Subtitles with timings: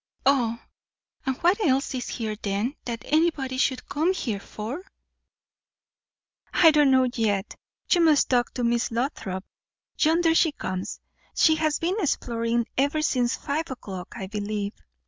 [0.25, 0.63] "Ah!
[1.27, 4.81] And what else is here then, that anybody should come here for?"
[6.51, 7.55] "I don't know yet.
[7.91, 9.45] You must ask Miss Lothrop.
[9.99, 10.99] Yonder she comes.
[11.35, 14.73] She has been exploring ever since five o'clock, I believe."